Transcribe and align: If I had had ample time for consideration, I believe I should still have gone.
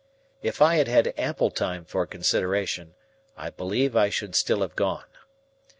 If 0.41 0.63
I 0.63 0.77
had 0.77 0.87
had 0.87 1.13
ample 1.15 1.51
time 1.51 1.85
for 1.85 2.07
consideration, 2.07 2.95
I 3.37 3.51
believe 3.51 3.95
I 3.95 4.09
should 4.09 4.33
still 4.33 4.61
have 4.61 4.75
gone. 4.75 5.03